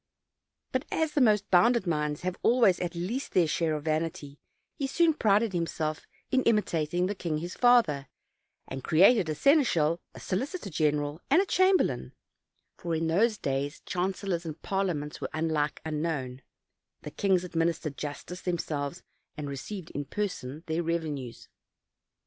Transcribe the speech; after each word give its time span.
But 0.71 0.83
as 0.91 1.11
the 1.11 1.21
most 1.21 1.47
bounded 1.51 1.85
minds 1.85 2.21
have 2.21 2.35
always 2.41 2.79
at 2.79 2.95
least 2.95 3.33
their 3.33 3.45
share 3.47 3.75
of 3.75 3.83
vanity, 3.83 4.39
he 4.73 4.87
soon 4.87 5.13
prided 5.13 5.53
himself 5.53 6.07
in 6.31 6.41
imitating 6.45 7.05
the 7.05 7.13
king 7.13 7.37
his 7.37 7.53
father, 7.53 8.07
and 8.67 8.83
created 8.83 9.29
a 9.29 9.35
seneschal, 9.35 10.01
a 10.15 10.19
solicitor 10.19 10.71
general, 10.71 11.21
and 11.29 11.39
a 11.39 11.45
cham 11.45 11.77
berlain 11.77 12.13
(for 12.79 12.95
in 12.95 13.05
those 13.05 13.37
days 13.37 13.83
chancellors 13.85 14.43
and 14.43 14.59
parliaments 14.63 15.21
were 15.21 15.29
unlike 15.35 15.79
unknown; 15.85 16.41
the 17.03 17.11
kings 17.11 17.43
administered 17.43 17.95
justice 17.95 18.41
themselves, 18.41 19.03
and 19.37 19.47
received 19.47 19.91
in 19.91 20.05
person 20.05 20.63
their 20.65 20.81
revenues). 20.81 21.47